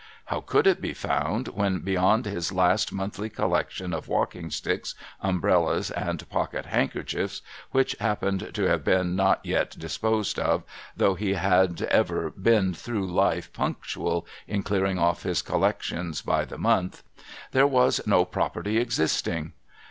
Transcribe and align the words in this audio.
How 0.25 0.41
could 0.41 0.65
it 0.65 0.81
be 0.81 0.95
found, 0.95 1.49
when, 1.49 1.77
beyond 1.81 2.25
his 2.25 2.51
last 2.51 2.91
monthly 2.91 3.29
collection 3.29 3.93
of 3.93 4.07
walking 4.07 4.49
sticks, 4.49 4.95
umbrellas, 5.21 5.91
and 5.91 6.27
pocket 6.27 6.65
handkerchiefs 6.65 7.43
(which 7.69 7.95
happened 7.99 8.49
to 8.55 8.63
have 8.63 8.83
been 8.83 9.15
not 9.15 9.41
yet 9.45 9.77
disposed 9.77 10.39
of, 10.39 10.63
though 10.97 11.13
he 11.13 11.33
had 11.35 11.83
ever 11.83 12.31
been 12.31 12.73
through 12.73 13.11
life 13.13 13.53
punctual 13.53 14.25
in 14.47 14.63
clearing 14.63 14.97
off 14.97 15.21
his 15.21 15.43
collections 15.43 16.23
by 16.23 16.45
the 16.45 16.57
month), 16.57 17.03
there 17.51 17.67
was 17.67 18.01
no 18.07 18.25
property 18.25 18.77
existing? 18.79 19.53